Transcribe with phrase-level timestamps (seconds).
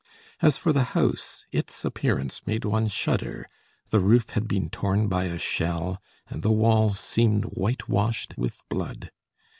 [0.41, 3.47] As for the house, its appearance made one shudder;
[3.91, 9.11] the roof had been torn by a shell, and the walls seemed whitewashed with blood.